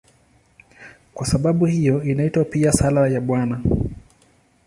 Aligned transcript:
Kwa 1.13 1.25
sababu 1.27 1.65
hiyo 1.65 2.03
inaitwa 2.03 2.43
pia 2.45 2.71
"Sala 2.71 3.07
ya 3.07 3.21
Bwana". 3.21 3.61